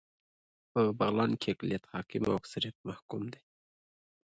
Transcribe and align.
په 0.71 0.81
بغلان 0.99 1.31
کې 1.39 1.47
اقليت 1.53 1.83
حاکم 1.93 2.21
او 2.27 2.33
اکثريت 2.39 2.75
محکوم 2.87 3.23
و 3.31 3.35